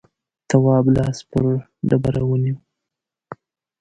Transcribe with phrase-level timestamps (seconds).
[0.49, 1.43] تواب لاس پر
[1.89, 2.57] ډبره ونيو.